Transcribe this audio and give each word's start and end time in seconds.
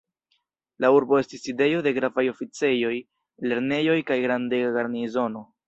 La 0.85 0.89
urbo 0.99 1.19
estis 1.23 1.45
sidejo 1.47 1.83
de 1.89 1.93
gravaj 1.99 2.25
oficejoj, 2.33 2.95
lernejoj 3.53 4.01
kaj 4.11 4.21
grandega 4.27 4.77
garnizono. 4.81 5.47